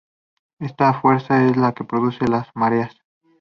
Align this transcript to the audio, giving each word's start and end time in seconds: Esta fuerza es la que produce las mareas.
Esta 0.57 0.99
fuerza 0.99 1.45
es 1.47 1.57
la 1.57 1.73
que 1.73 1.83
produce 1.83 2.25
las 2.27 2.47
mareas. 2.55 2.91